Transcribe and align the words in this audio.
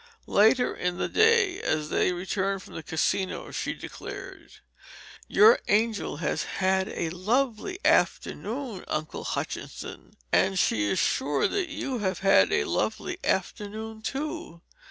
Later 0.25 0.75
in 0.75 0.97
the 0.97 1.07
day, 1.07 1.61
as 1.61 1.89
they 1.89 2.11
returned 2.11 2.63
from 2.63 2.73
the 2.73 2.81
Casino, 2.81 3.51
she 3.51 3.75
declared: 3.75 4.53
"Your 5.27 5.59
angel 5.67 6.17
has 6.17 6.41
had 6.41 6.89
a 6.89 7.11
lovely 7.11 7.77
afternoon, 7.85 8.83
Uncle 8.87 9.23
Hutchinson, 9.23 10.15
and 10.33 10.57
she 10.57 10.85
is 10.89 10.97
sure 10.97 11.47
that 11.47 11.69
you 11.69 11.99
have 11.99 12.21
had 12.21 12.51
a 12.51 12.63
lovely 12.63 13.19
afternoon 13.23 14.01
too. 14.01 14.63